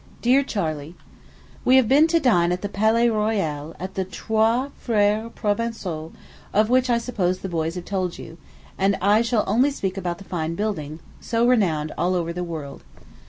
DEAR 0.23 0.41
CHARLEY: 0.41 0.95
We 1.63 1.75
have 1.75 1.87
been 1.87 2.07
to 2.07 2.19
dine 2.19 2.51
at 2.51 2.63
the 2.63 2.69
Palais 2.69 3.07
Royal, 3.07 3.75
at 3.79 3.93
the 3.93 4.03
Trois 4.03 4.69
Frères 4.83 5.29
Provençaux, 5.31 6.11
of 6.51 6.71
which 6.71 6.89
I 6.89 6.97
suppose 6.97 7.41
the 7.41 7.47
boys 7.47 7.75
have 7.75 7.85
told 7.85 8.17
you; 8.17 8.39
and 8.79 8.97
I 8.99 9.21
shall 9.21 9.43
only 9.45 9.69
speak 9.69 9.97
about 9.97 10.17
the 10.17 10.23
fine 10.23 10.55
building, 10.55 11.01
so 11.19 11.47
renowned 11.47 11.91
all 11.99 12.15
over 12.15 12.33
the 12.33 12.43
world. 12.43 12.81